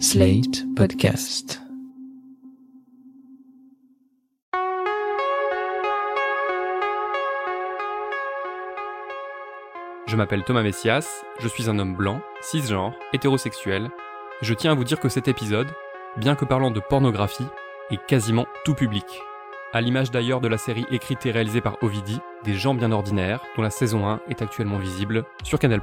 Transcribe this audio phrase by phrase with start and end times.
[0.00, 1.62] Slate Podcast.
[10.06, 11.06] Je m'appelle Thomas Messias,
[11.38, 13.90] je suis un homme blanc, cisgenre, hétérosexuel.
[14.42, 15.70] Je tiens à vous dire que cet épisode,
[16.16, 17.46] bien que parlant de pornographie,
[17.90, 19.06] est quasiment tout public.
[19.72, 23.44] À l'image d'ailleurs de la série écrite et réalisée par Ovidi, Des gens bien ordinaires,
[23.56, 25.80] dont la saison 1 est actuellement visible sur Canal+.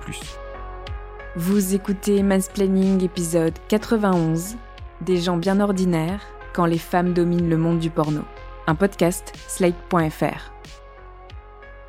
[1.38, 4.58] Vous écoutez Mansplaining épisode 91,
[5.00, 8.24] Des gens bien ordinaires, quand les femmes dominent le monde du porno.
[8.68, 10.52] Un podcast slate.fr.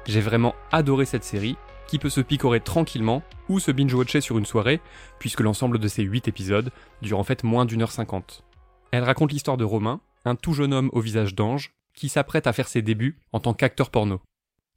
[0.07, 1.57] J'ai vraiment adoré cette série,
[1.89, 4.81] qui peut se picorer tranquillement ou se binge-watcher sur une soirée,
[5.19, 8.45] puisque l'ensemble de ces 8 épisodes dure en fait moins d'une heure cinquante.
[8.93, 12.53] Elle raconte l'histoire de Romain, un tout jeune homme au visage d'ange, qui s'apprête à
[12.53, 14.21] faire ses débuts en tant qu'acteur porno.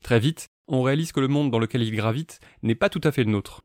[0.01, 3.11] Très vite, on réalise que le monde dans lequel il gravite n'est pas tout à
[3.11, 3.61] fait le nôtre.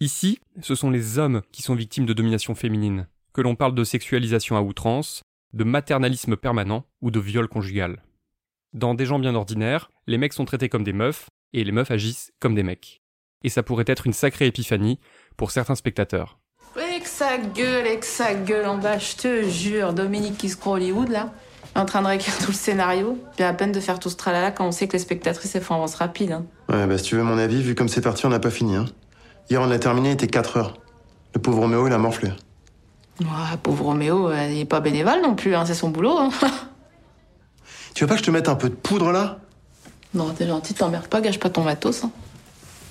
[0.00, 3.84] Ici, ce sont les hommes qui sont victimes de domination féminine, que l'on parle de
[3.84, 5.22] sexualisation à outrance,
[5.52, 8.02] de maternalisme permanent ou de viol conjugal.
[8.72, 11.92] Dans des gens bien ordinaires, les mecs sont traités comme des meufs, et les meufs
[11.92, 13.02] agissent comme des mecs.
[13.44, 14.98] Et ça pourrait être une sacrée épiphanie
[15.36, 16.38] pour certains spectateurs.
[16.76, 19.92] Et que ça gueule, et que ça gueule en bas, je te jure.
[19.92, 21.32] Dominique qui se croit Hollywood, là,
[21.76, 23.16] en train de réécrire tout le scénario.
[23.36, 25.62] Puis à peine de faire tout ce tralala quand on sait que les spectatrices, elles
[25.62, 26.32] font avance rapide.
[26.32, 26.46] Hein.
[26.68, 28.74] Ouais, bah si tu veux mon avis, vu comme c'est parti, on n'a pas fini.
[28.74, 28.86] Hein.
[29.50, 30.78] Hier, on a terminé, il était 4 heures.
[31.34, 32.30] Le pauvre Roméo, il a morflé.
[33.20, 36.18] Ouais, pauvre Roméo, euh, il est pas bénévole non plus, hein, c'est son boulot.
[36.18, 36.30] Hein.
[37.94, 39.38] Tu veux pas que je te mette un peu de poudre là?
[40.14, 42.02] Non, t'es gentil, t'emmerdes pas, gâche pas ton matos.
[42.02, 42.10] Hein.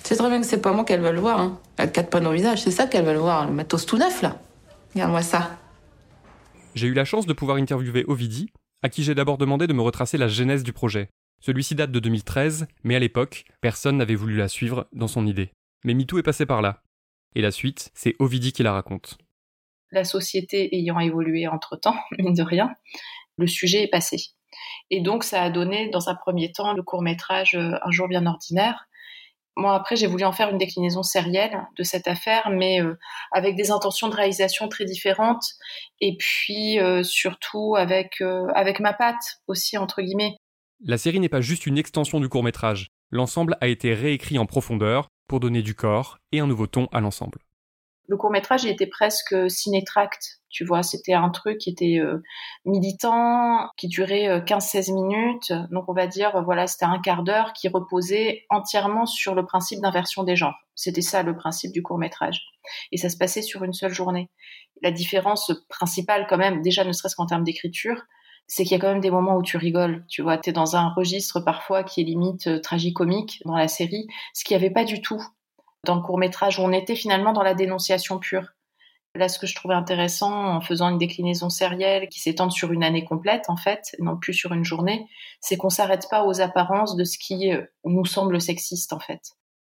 [0.03, 1.41] C'est très bien que c'est pas moi qu'elle veut le voir.
[1.41, 1.59] Hein.
[1.75, 4.21] Elle te pas nos visages, c'est ça qu'elle veut le voir, le matos tout neuf
[4.21, 4.37] là.
[4.93, 5.57] Regarde-moi ça.
[6.75, 8.49] J'ai eu la chance de pouvoir interviewer Ovidi,
[8.81, 11.09] à qui j'ai d'abord demandé de me retracer la genèse du projet.
[11.41, 15.51] Celui-ci date de 2013, mais à l'époque, personne n'avait voulu la suivre dans son idée.
[15.83, 16.81] Mais MeToo est passé par là.
[17.35, 19.17] Et la suite, c'est Ovidi qui la raconte.
[19.91, 22.71] La société ayant évolué entre-temps, mine de rien,
[23.37, 24.17] le sujet est passé.
[24.89, 28.07] Et donc, ça a donné, dans un premier temps, le court métrage euh, Un jour
[28.07, 28.85] bien ordinaire.
[29.55, 32.97] Moi, après, j'ai voulu en faire une déclinaison sérielle de cette affaire, mais euh,
[33.31, 35.43] avec des intentions de réalisation très différentes,
[36.01, 38.21] et puis euh, surtout avec,
[38.55, 40.37] avec ma patte aussi, entre guillemets.
[40.83, 42.87] La série n'est pas juste une extension du court métrage.
[43.11, 46.99] L'ensemble a été réécrit en profondeur pour donner du corps et un nouveau ton à
[46.99, 47.39] l'ensemble.
[48.07, 52.21] Le court métrage était presque cinétract tu vois, c'était un truc qui était euh,
[52.63, 55.53] militant, qui durait 15-16 euh, minutes.
[55.71, 59.81] Donc on va dire, voilà, c'était un quart d'heure qui reposait entièrement sur le principe
[59.81, 60.55] d'inversion des genres.
[60.75, 62.45] C'était ça le principe du court métrage.
[62.91, 64.29] Et ça se passait sur une seule journée.
[64.83, 68.03] La différence principale quand même, déjà ne serait-ce qu'en termes d'écriture,
[68.47, 70.05] c'est qu'il y a quand même des moments où tu rigoles.
[70.09, 73.67] Tu vois, tu es dans un registre parfois qui est limite euh, tragicomique dans la
[73.67, 75.21] série, ce qu'il n'y avait pas du tout
[75.85, 78.53] dans le court métrage où on était finalement dans la dénonciation pure.
[79.15, 82.83] Là, ce que je trouvais intéressant en faisant une déclinaison sérielle qui s'étend sur une
[82.83, 85.07] année complète, en fait, non plus sur une journée,
[85.39, 89.21] c'est qu'on s'arrête pas aux apparences de ce qui euh, nous semble sexiste, en fait.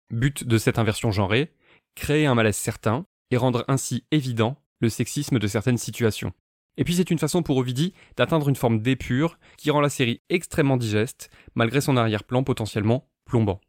[0.09, 1.51] But de cette inversion genrée,
[1.95, 6.31] créer un malaise certain et rendre ainsi évident le sexisme de certaines situations.
[6.77, 10.21] Et puis c'est une façon pour Ovidi d'atteindre une forme d'épure qui rend la série
[10.29, 13.61] extrêmement digeste, malgré son arrière-plan potentiellement plombant.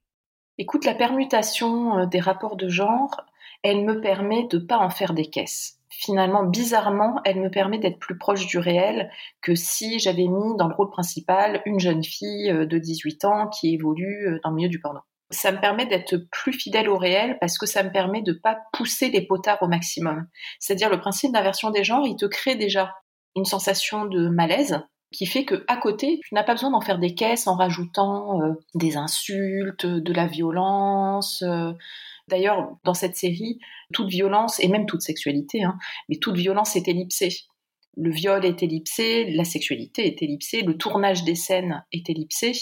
[0.58, 3.20] Écoute, la permutation euh, des rapports de genre,
[3.62, 5.78] elle me permet de pas en faire des caisses.
[5.90, 10.68] Finalement, bizarrement, elle me permet d'être plus proche du réel que si j'avais mis dans
[10.68, 14.56] le rôle principal une jeune fille euh, de 18 ans qui évolue euh, dans le
[14.56, 15.00] milieu du porno.
[15.30, 18.58] Ça me permet d'être plus fidèle au réel parce que ça me permet de pas
[18.72, 20.26] pousser les potards au maximum.
[20.60, 22.94] C'est-à-dire le principe d'inversion des genres, il te crée déjà
[23.34, 24.80] une sensation de malaise
[25.12, 28.40] qui fait que à côté, tu n'as pas besoin d'en faire des caisses en rajoutant
[28.42, 31.44] euh, des insultes, de la violence.
[32.28, 33.58] D'ailleurs, dans cette série,
[33.92, 37.34] toute violence, et même toute sexualité, hein, mais toute violence est ellipsée.
[37.96, 42.52] Le viol est ellipsé, la sexualité est ellipsée, le tournage des scènes est ellipsé.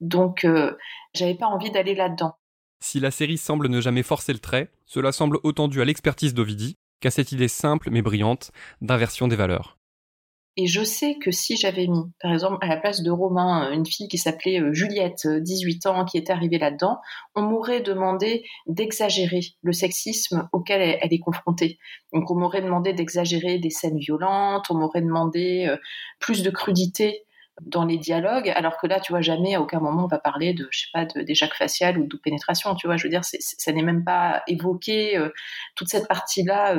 [0.00, 0.76] Donc, euh,
[1.14, 2.34] j'avais pas envie d'aller là-dedans.
[2.80, 6.34] Si la série semble ne jamais forcer le trait, cela semble autant dû à l'expertise
[6.34, 8.50] d'Ovidi qu'à cette idée simple mais brillante
[8.80, 9.78] d'inversion des valeurs.
[10.60, 13.86] Et je sais que si j'avais mis, par exemple, à la place de Romain, une
[13.86, 16.98] fille qui s'appelait euh, Juliette, 18 euh, ans, qui était arrivée là-dedans,
[17.36, 21.78] on m'aurait demandé d'exagérer le sexisme auquel elle, est confrontée.
[22.12, 25.76] Donc on m'aurait demandé d'exagérer des scènes violentes, on m'aurait demandé euh,
[26.18, 27.24] plus de crudité
[27.62, 30.54] dans les dialogues, alors que là, tu vois, jamais, à aucun moment, on va parler
[30.54, 33.72] de, je sais pas, d'éjac facial ou de pénétration, tu vois, je veux dire, ça
[33.72, 35.18] n'est même pas évoqué,
[35.74, 36.76] toute cette partie-là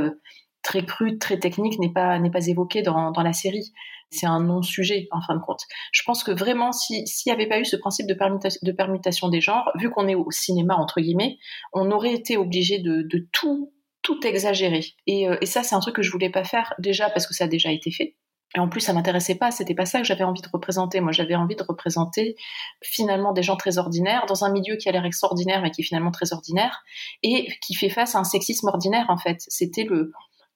[0.64, 3.74] très crude, très technique n'est pas pas évoqué dans, dans la série.
[4.12, 5.62] C'est un non-sujet en fin de compte.
[5.92, 9.30] Je pense que vraiment, s'il n'y avait pas eu ce principe de, permutation, de permutation
[9.30, 11.38] des genres, vu qu'on est au cinéma entre guillemets,
[11.74, 14.86] on aurait été obligé de, tout tout exagérer.
[15.08, 17.44] Et, et ça, c'est un truc que je voulais pas faire déjà parce que ça
[17.44, 18.16] a déjà été fait.
[18.56, 19.52] Et en plus, ça m'intéressait pas.
[19.52, 21.02] C'était pas ça que j'avais envie de représenter.
[21.02, 22.36] Moi, j'avais envie de représenter
[22.82, 25.84] finalement des gens très ordinaires dans un milieu qui a l'air extraordinaire mais qui est
[25.84, 26.84] finalement très ordinaire
[27.22, 29.44] et qui fait face à un sexisme ordinaire en fait.
[29.48, 30.12] C'était le,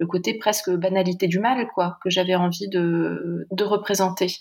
[0.10, 4.36] côté presque banalité du mal quoi que j'avais envie de, de représenter.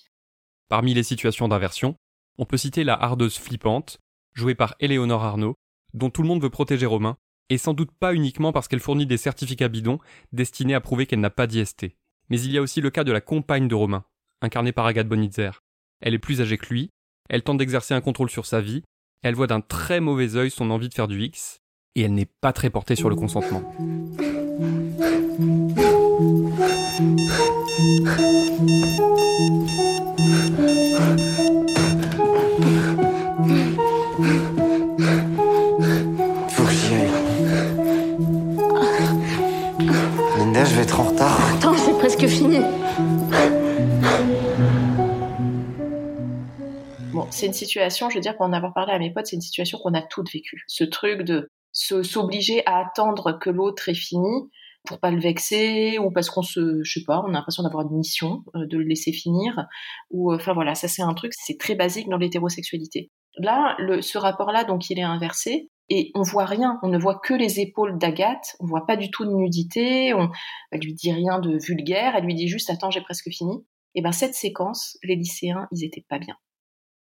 [0.69, 1.94] Parmi les situations d'inversion,
[2.38, 3.98] on peut citer la hardeuse flippante,
[4.32, 5.55] jouée par Éléonore Arnaud,
[5.94, 7.16] dont tout le monde veut protéger Romain,
[7.48, 9.98] et sans doute pas uniquement parce qu'elle fournit des certificats bidons
[10.32, 11.87] destinés à prouver qu'elle n'a pas d'IST.
[12.28, 14.04] Mais il y a aussi le cas de la compagne de Romain,
[14.40, 15.50] incarnée par Agathe Bonitzer.
[16.00, 16.90] Elle est plus âgée que lui,
[17.28, 18.82] elle tente d'exercer un contrôle sur sa vie,
[19.22, 21.60] elle voit d'un très mauvais œil son envie de faire du X,
[21.94, 23.62] et elle n'est pas très portée sur le consentement.
[47.43, 49.43] C'est une situation, je veux dire, pour en avoir parlé à mes potes, c'est une
[49.43, 50.62] situation qu'on a toutes vécue.
[50.69, 54.49] Ce truc de s'obliger à attendre que l'autre ait fini
[54.87, 57.85] pour pas le vexer ou parce qu'on se je sais pas on a l'impression d'avoir
[57.87, 59.65] une mission euh, de le laisser finir
[60.11, 63.11] ou euh, enfin voilà ça c'est un truc c'est très basique dans l'hétérosexualité.
[63.39, 66.79] Là ce rapport là donc il est inversé et on voit rien.
[66.83, 68.56] On ne voit que les épaules d'Agathe.
[68.61, 70.15] On voit pas du tout de nudité.
[70.15, 70.31] On
[70.71, 72.15] elle lui dit rien de vulgaire.
[72.15, 73.65] Elle lui dit juste attends j'ai presque fini.
[73.97, 76.37] Et ben cette séquence les lycéens ils étaient pas bien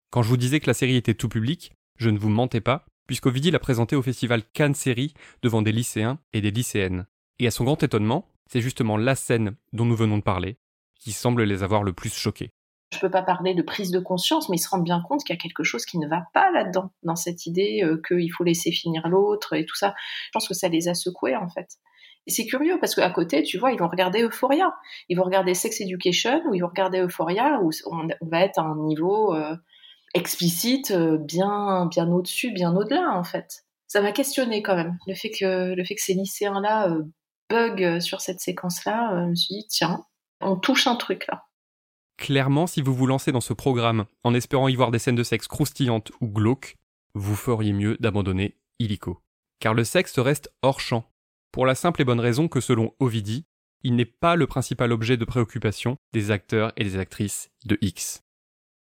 [0.10, 2.86] Quand je vous disais que la série était tout public, je ne vous mentais pas,
[3.08, 7.08] puisqu'Ovidie l'a présentée au festival Cannes Série devant des lycéens et des lycéennes.
[7.40, 10.58] Et à son grand étonnement, c'est justement la scène dont nous venons de parler
[11.00, 12.52] qui semble les avoir le plus choqués.
[12.94, 15.36] je peux pas parler de prise de conscience, mais ils se rendent bien compte qu'il
[15.36, 18.46] y a quelque chose qui ne va pas là-dedans, dans cette idée euh, qu'il faut
[18.46, 19.94] laisser finir l'autre et tout ça.
[20.28, 21.68] Je pense que ça les a secoués en fait.
[22.28, 24.74] Et c'est curieux parce qu'à côté, tu vois, ils vont regarder Euphoria,
[25.10, 28.60] ils vont regarder Sex Education ou ils vont regarder Euphoria où on, on va être
[28.60, 29.56] à un niveau euh,
[30.18, 33.64] explicite euh, bien au-dessus, bien au-delà en fait.
[33.88, 37.04] Ça m'a questionné quand même le fait que le fait que ces lycéens là euh,
[37.50, 40.04] bug sur cette séquence-là, euh, je me suis dit, tiens,
[40.42, 41.46] on touche un truc là.
[42.18, 45.24] Clairement, si vous vous lancez dans ce programme en espérant y voir des scènes de
[45.24, 46.76] sexe croustillantes ou glauques,
[47.14, 49.22] vous feriez mieux d'abandonner illico.
[49.60, 51.06] Car le sexe reste hors champ.
[51.52, 53.46] Pour la simple et bonne raison que selon Ovidie,
[53.84, 58.24] il n'est pas le principal objet de préoccupation des acteurs et des actrices de X.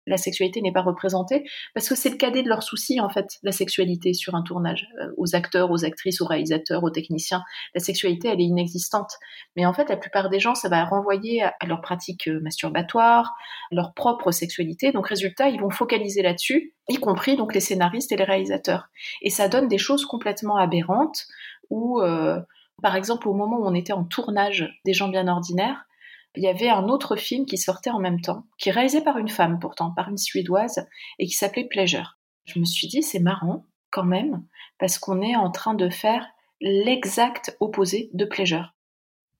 [0.06, 1.44] La sexualité n'est pas représentée
[1.75, 4.88] parce que c'est le cadet de leurs soucis en fait, la sexualité sur un tournage.
[5.00, 7.43] Euh, aux acteurs, aux actrices, aux réalisateurs, aux techniciens,
[7.75, 9.12] la sexualité elle est inexistante.
[9.56, 12.41] Mais en fait, la plupart des gens, ça va renvoyer à à leur pratique euh,
[12.41, 13.35] masturbatoire,
[13.70, 14.93] leur propre sexualité.
[14.93, 18.88] Donc résultat, ils vont focaliser là-dessus, y compris donc les scénaristes et les réalisateurs.
[19.23, 21.26] Et ça donne des choses complètement aberrantes
[21.70, 22.41] où, euh,
[22.82, 25.85] par exemple, au moment où on était en tournage des gens bien ordinaires,
[26.36, 29.18] il y avait un autre film qui sortait en même temps, qui est réalisé par
[29.18, 30.86] une femme pourtant, par une Suédoise,
[31.18, 32.18] et qui s'appelait Pleasure.
[32.44, 34.44] Je me suis dit, c'est marrant quand même,
[34.78, 36.26] parce qu'on est en train de faire
[36.60, 38.74] l'exact opposé de Pleasure.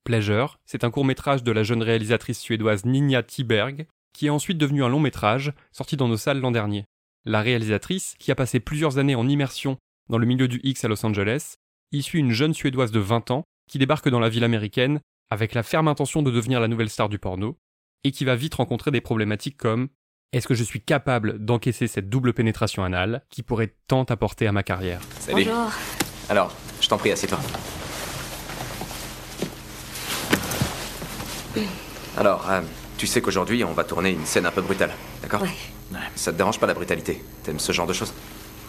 [0.03, 4.83] Pleasure, c'est un court-métrage de la jeune réalisatrice suédoise Ninja Tiberg, qui est ensuite devenu
[4.83, 6.85] un long-métrage, sorti dans nos salles l'an dernier.
[7.25, 9.77] La réalisatrice, qui a passé plusieurs années en immersion
[10.09, 11.55] dans le milieu du X à Los Angeles,
[12.01, 14.99] suit une jeune suédoise de 20 ans qui débarque dans la ville américaine
[15.29, 17.57] avec la ferme intention de devenir la nouvelle star du porno,
[18.03, 19.89] et qui va vite rencontrer des problématiques comme
[20.33, 24.51] est-ce que je suis capable d'encaisser cette double pénétration anale qui pourrait tant apporter à
[24.51, 24.99] ma carrière?
[25.19, 25.45] Salut.
[25.45, 25.71] Bonjour.
[26.29, 27.39] Alors, je t'en prie, assieds-toi.
[32.17, 32.61] Alors, euh,
[32.97, 35.41] tu sais qu'aujourd'hui, on va tourner une scène un peu brutale, d'accord?
[35.41, 35.49] Ouais.
[36.15, 37.23] Ça te dérange pas la brutalité?
[37.43, 38.13] T'aimes ce genre de choses?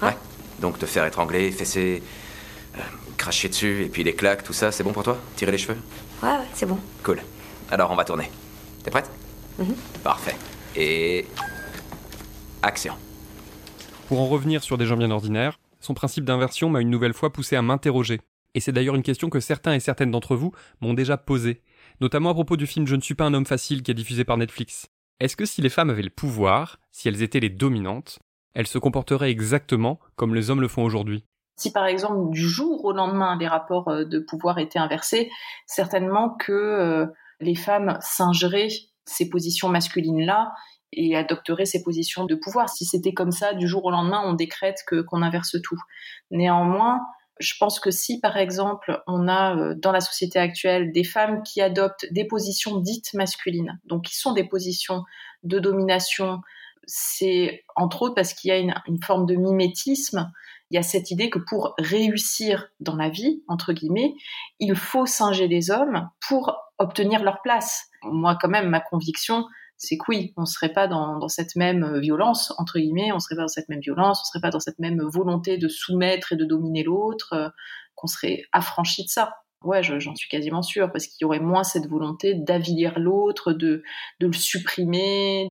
[0.01, 0.17] Ouais.
[0.61, 2.03] Donc te faire étrangler, fesser,
[2.77, 2.81] euh,
[3.19, 5.19] cracher dessus, et puis les claques, tout ça, c'est bon pour toi?
[5.37, 5.77] Tirer les cheveux?
[6.23, 6.79] Ouais, ouais, c'est bon.
[7.03, 7.21] Cool.
[7.71, 8.31] Alors, on va tourner.
[8.83, 9.11] T'es prête?
[9.59, 9.75] Mhm.
[10.03, 10.37] Parfait.
[10.75, 11.27] Et...
[12.63, 12.95] Action.
[14.09, 17.33] Pour en revenir sur des gens bien ordinaires, son principe d'inversion m'a une nouvelle fois
[17.33, 18.21] poussé à m'interroger.
[18.55, 21.61] Et c'est d'ailleurs une question que certains et certaines d'entre vous m'ont déjà posée,
[22.01, 24.25] notamment à propos du film Je ne suis pas un homme facile qui est diffusé
[24.25, 24.87] par Netflix.
[25.21, 28.19] Est-ce que si les femmes avaient le pouvoir, si elles étaient les dominantes,
[28.55, 31.25] elles se comporteraient exactement comme les hommes le font aujourd'hui?
[31.59, 35.31] Si par exemple du jour au lendemain les rapports euh, de pouvoir étaient inversés,
[35.67, 37.07] certainement que euh,
[37.41, 38.69] les femmes singeraient
[39.05, 40.53] ces positions masculines-là
[40.93, 42.69] et adopteraient ces positions de pouvoir.
[42.69, 45.79] Si c'était comme ça, du jour au lendemain, on décrète que qu'on inverse tout.
[46.31, 47.01] Néanmoins,
[47.41, 51.43] je pense que si par exemple on a euh, dans la société actuelle des femmes
[51.43, 55.03] qui adoptent des positions dites masculines, donc qui sont des positions
[55.43, 56.41] de domination,
[56.87, 60.31] c'est entre autres parce qu'il y a une, une forme de mimétisme
[60.71, 64.15] il y a cette idée que pour réussir dans la vie, entre guillemets,
[64.59, 67.87] il faut singer les hommes pour obtenir leur place.
[68.03, 69.47] Moi, quand même, ma conviction,
[69.77, 73.43] c'est que oui, on serait pas dans, cette même violence, entre guillemets, on serait pas
[73.43, 76.45] dans cette même violence, on serait pas dans cette même volonté de soumettre et de
[76.45, 77.49] dominer l'autre, euh,
[77.95, 79.35] qu'on serait affranchi de ça.
[79.65, 83.83] Ouais, j'en suis quasiment sûre, parce qu'il y aurait moins cette volonté d'avilir l'autre, de,
[84.21, 85.49] de le supprimer.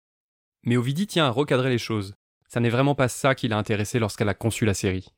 [0.65, 2.15] Mais Ovidie tient à recadrer les choses.
[2.53, 5.09] Ça n'est vraiment pas ça qui l'a intéressé lorsqu'elle a conçu la série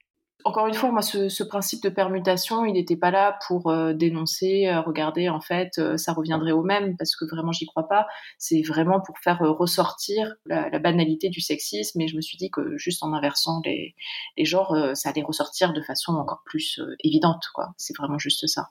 [0.46, 3.94] encore une fois, moi, ce, ce principe de permutation, il n'était pas là pour euh,
[3.94, 7.88] dénoncer, euh, regarder, en fait, euh, ça reviendrait au même, parce que vraiment, j'y crois
[7.88, 8.06] pas.
[8.36, 12.50] C'est vraiment pour faire ressortir la, la, banalité du sexisme, et je me suis dit
[12.50, 13.94] que juste en inversant les,
[14.36, 17.72] les genres, ça allait ressortir de façon encore plus évidente, quoi.
[17.78, 18.68] C'est vraiment juste ça.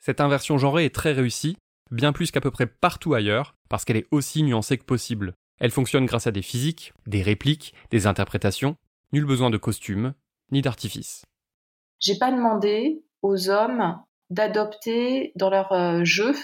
[0.00, 1.56] Cette inversion genrée est très réussie,
[1.90, 5.32] bien plus qu'à peu près partout ailleurs, parce qu'elle est aussi nuancée que possible.
[5.60, 8.76] Elle fonctionne grâce à des physiques, des répliques, des interprétations,
[9.12, 10.14] nul besoin de costumes,
[10.50, 11.24] ni d'artifice.
[12.00, 14.00] J'ai pas demandé aux hommes
[14.30, 16.34] d'adopter dans leur euh, jeu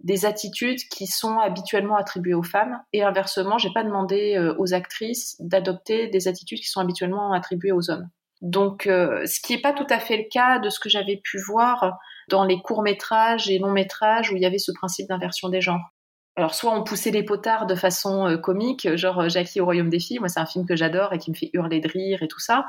[0.00, 4.72] des attitudes qui sont habituellement attribuées aux femmes et inversement, j'ai pas demandé euh, aux
[4.72, 8.08] actrices d'adopter des attitudes qui sont habituellement attribuées aux hommes.
[8.40, 11.20] Donc, euh, ce qui n'est pas tout à fait le cas de ce que j'avais
[11.22, 11.98] pu voir
[12.28, 15.60] dans les courts métrages et longs métrages où il y avait ce principe d'inversion des
[15.60, 15.92] genres.
[16.40, 20.20] Alors, soit on poussait les potards de façon comique, genre Jackie au royaume des filles,
[20.20, 22.40] moi c'est un film que j'adore et qui me fait hurler de rire et tout
[22.40, 22.64] ça,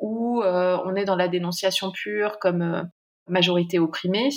[0.00, 2.82] où euh, on est dans la dénonciation pure comme euh,
[3.28, 4.30] majorité opprimée.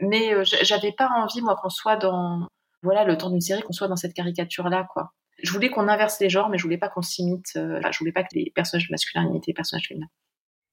[0.00, 2.48] Mais euh, j'avais pas envie, moi, qu'on soit dans,
[2.82, 5.12] voilà, le temps d'une série, qu'on soit dans cette caricature-là, quoi.
[5.40, 7.52] Je voulais qu'on inverse les genres, mais je voulais pas qu'on s'imite.
[7.54, 10.08] je voulais pas que les personnages masculins imitent les personnages féminins.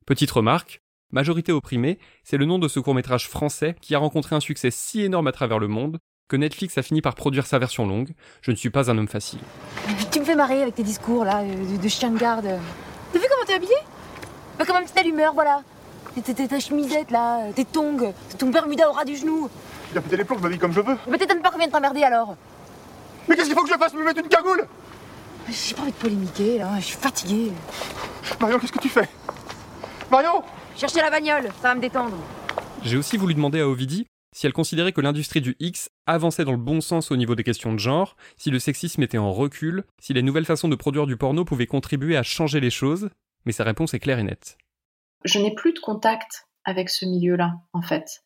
[0.08, 4.40] Petite remarque, Majorité opprimée, c'est le nom de ce court-métrage français qui a rencontré un
[4.40, 6.00] succès si énorme à travers le monde
[6.32, 8.12] que Netflix a fini par produire sa version longue.
[8.42, 9.40] Je ne suis pas un homme facile.
[10.12, 12.48] Tu me fais marrer avec tes discours là, de, chien de garde.
[13.12, 13.76] T'as vu comment t'es habillé?
[14.58, 15.62] Bah, comme un petit allumeur, voilà.
[16.24, 19.50] T'es ta chemisette là, tes tongs, ton Bermuda au ras du genou.
[19.94, 20.98] J'ai pété les plombs, ma vie comme je veux.
[21.10, 22.38] Mais t'étonnes pas qu'on vienne t'emmerder alors.
[23.28, 24.66] Mais qu'est-ce qu'il faut que je fasse Me mettre une cagoule?
[25.50, 27.52] J'ai pas envie de polémiquer là, je suis fatiguée.
[28.40, 29.10] Marion, qu'est-ce que tu fais?
[30.10, 30.44] Marion
[30.78, 32.16] Chercher la bagnole, ça va me détendre.
[32.84, 36.52] J'ai aussi voulu demander à Ovidie si elle considérait que l'industrie du X avançait dans
[36.52, 39.84] le bon sens au niveau des questions de genre, si le sexisme était en recul,
[40.00, 43.10] si les nouvelles façons de produire du porno pouvaient contribuer à changer les choses,
[43.46, 44.58] mais sa réponse est claire et nette.
[45.26, 48.24] Je n'ai plus de contact avec ce milieu-là, en fait.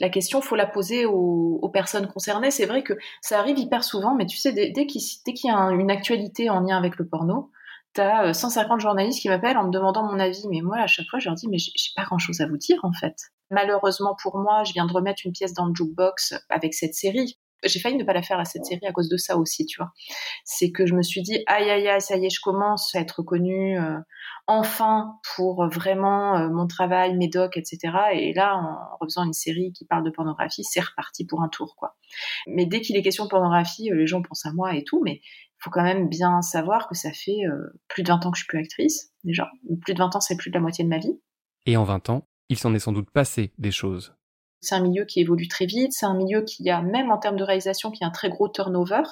[0.00, 2.50] La question, faut la poser aux, personnes concernées.
[2.50, 5.00] C'est vrai que ça arrive hyper souvent, mais tu sais, dès, dès qu'il
[5.44, 7.50] y a une actualité en lien avec le porno,
[7.96, 10.46] t'as 150 euh, journalistes qui m'appellent en me demandant mon avis.
[10.48, 12.78] Mais moi, à chaque fois, je leur dis, mais j'ai pas grand-chose à vous dire,
[12.82, 13.16] en fait.
[13.50, 17.38] Malheureusement pour moi, je viens de remettre une pièce dans le jukebox avec cette série
[17.64, 19.80] j'ai failli ne pas la faire à cette série à cause de ça aussi, tu
[19.80, 19.92] vois.
[20.44, 23.00] C'est que je me suis dit, aïe, aïe, aïe, ça y est, je commence à
[23.00, 23.98] être connue, euh,
[24.46, 27.78] enfin, pour vraiment euh, mon travail, mes docs, etc.
[28.12, 31.74] Et là, en refaisant une série qui parle de pornographie, c'est reparti pour un tour,
[31.76, 31.96] quoi.
[32.46, 35.20] Mais dès qu'il est question de pornographie, les gens pensent à moi et tout, mais
[35.58, 37.42] faut quand même bien savoir que ça fait
[37.88, 39.50] plus de 20 ans que je suis plus actrice, déjà.
[39.80, 41.18] Plus de 20 ans, c'est plus de la moitié de ma vie.
[41.66, 44.14] Et en 20 ans, il s'en est sans doute passé des choses.
[44.60, 47.36] C'est un milieu qui évolue très vite, c'est un milieu qui a, même en termes
[47.36, 49.02] de réalisation, qui a un très gros turnover,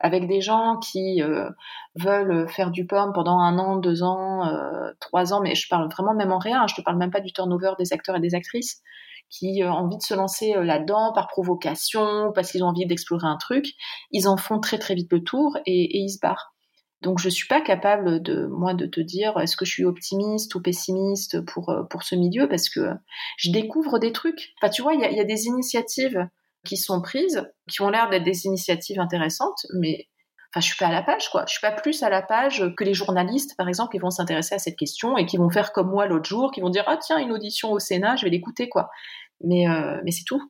[0.00, 1.48] avec des gens qui euh,
[1.96, 5.88] veulent faire du pomme pendant un an, deux ans, euh, trois ans, mais je parle
[5.90, 8.20] vraiment même en rien, hein, je te parle même pas du turnover des acteurs et
[8.20, 8.82] des actrices
[9.30, 13.26] qui euh, ont envie de se lancer là-dedans par provocation, parce qu'ils ont envie d'explorer
[13.26, 13.66] un truc,
[14.10, 16.54] ils en font très très vite le tour et, ils se barrent.
[17.02, 20.54] Donc je suis pas capable de moi de te dire est-ce que je suis optimiste
[20.54, 22.80] ou pessimiste pour euh, pour ce milieu parce que
[23.36, 24.54] je découvre des trucs.
[24.60, 26.26] Enfin tu vois il y a, des initiatives
[26.64, 30.08] qui sont prises qui ont l'air d'être des initiatives intéressantes mais
[30.54, 31.44] enfin je suis pas à la page quoi.
[31.48, 34.54] Je suis pas plus à la page que les journalistes par exemple qui vont s'intéresser
[34.54, 36.96] à cette question et qui vont faire comme moi l'autre jour qui vont dire ah
[36.96, 38.90] tiens une audition au Sénat je vais l'écouter quoi.
[39.42, 40.42] Mais euh, c'est tout.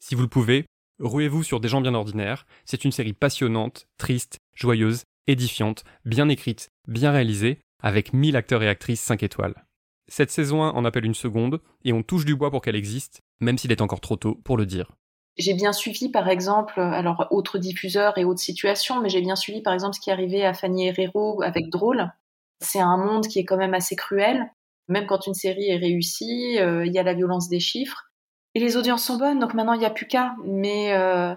[0.00, 0.64] Si vous le pouvez,
[0.98, 2.46] ruez-vous sur Des gens bien ordinaires.
[2.64, 8.68] C'est une série passionnante, triste, joyeuse édifiante, bien écrite, bien réalisée, avec 1000 acteurs et
[8.68, 9.64] actrices 5 étoiles.
[10.08, 13.20] Cette saison 1 en appelle une seconde, et on touche du bois pour qu'elle existe,
[13.38, 14.90] même s'il est encore trop tôt pour le dire.
[15.36, 19.62] J'ai bien suivi, par exemple, alors autres diffuseurs et autres situations, mais j'ai bien suivi,
[19.62, 22.12] par exemple, ce qui arrivait à Fanny Herrero avec Drôle.
[22.60, 24.50] C'est un monde qui est quand même assez cruel.
[24.88, 28.10] Même quand une série est réussie, euh, il y a la violence des chiffres.
[28.54, 30.34] Et les audiences sont bonnes, donc maintenant il n'y a plus qu'à.
[30.44, 31.34] Mais, euh,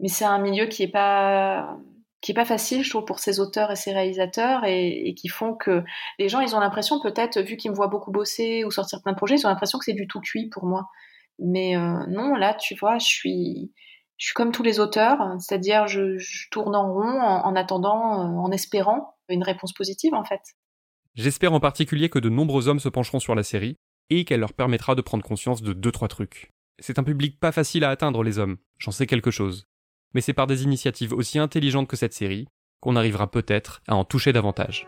[0.00, 1.78] mais c'est un milieu qui est pas
[2.32, 5.82] pas facile, je trouve, pour ces auteurs et ces réalisateurs, et, qui font que
[6.18, 9.12] les gens, ils ont l'impression, peut-être, vu qu'ils me voient beaucoup bosser ou sortir plein
[9.12, 10.88] de projets, ils ont l'impression que c'est du tout cuit pour moi.
[11.38, 13.72] Mais euh, non, là, tu vois, je suis,
[14.16, 16.18] je suis comme tous les auteurs, c'est-à-dire je,
[16.50, 20.40] tourne en rond en, attendant, euh, en espérant une réponse positive, en fait.
[21.14, 23.76] J'espère en particulier que de nombreux hommes se pencheront sur la série
[24.10, 26.50] et qu'elle leur permettra de prendre conscience de deux trois trucs.
[26.80, 29.66] C'est un public pas facile à atteindre les hommes, j'en sais quelque chose.
[30.12, 32.46] Mais c'est par des initiatives aussi intelligentes que cette série
[32.80, 34.86] qu'on arrivera peut-être à en toucher davantage.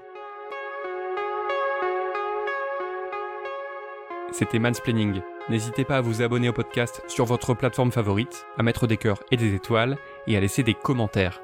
[4.33, 5.23] C'était Mansplaining.
[5.49, 9.23] N'hésitez pas à vous abonner au podcast sur votre plateforme favorite, à mettre des cœurs
[9.31, 11.41] et des étoiles et à laisser des commentaires.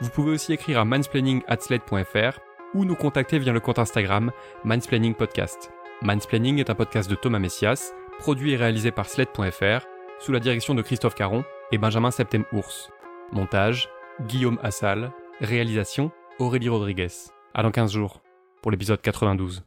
[0.00, 2.40] Vous pouvez aussi écrire à mansplaining@slate.fr
[2.74, 4.32] ou nous contacter via le compte Instagram
[4.64, 5.70] Mansplaining Podcast.
[6.00, 9.86] Mansplaining est un podcast de Thomas Messias, produit et réalisé par Sled.fr,
[10.18, 12.90] sous la direction de Christophe Caron et Benjamin Septem-Ours.
[13.32, 13.88] Montage,
[14.22, 17.08] Guillaume Assal, réalisation, Aurélie Rodriguez.
[17.54, 18.22] À dans 15 jours,
[18.62, 19.62] pour l'épisode 92.